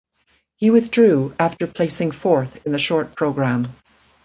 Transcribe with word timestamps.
He 0.55 0.71
withdrew 0.71 1.35
after 1.37 1.67
placing 1.67 2.09
fourth 2.09 2.65
in 2.65 2.71
the 2.71 2.79
short 2.79 3.13
program. 3.15 3.67